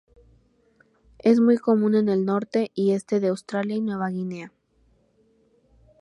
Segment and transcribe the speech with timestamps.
[1.19, 4.51] Es muy común en el norte y este de Australia y Nueva Guinea.